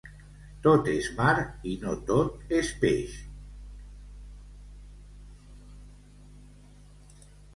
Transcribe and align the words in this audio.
Tot 0.67 0.87
és 0.93 1.09
mar 1.17 1.33
i 1.71 1.73
no 1.81 1.91
tot 2.11 2.55
és 2.61 2.71
peix. 2.85 3.13